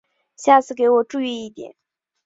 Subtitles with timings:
[0.35, 1.75] 下次给我注意一点！